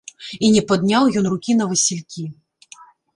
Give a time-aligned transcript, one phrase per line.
[0.45, 2.23] І не падняў ён рукі на васількі.